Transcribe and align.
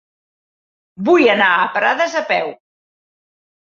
Vull 1.11 1.29
anar 1.35 1.51
a 1.59 1.71
Prades 1.79 2.19
a 2.25 2.27
peu. 2.35 2.55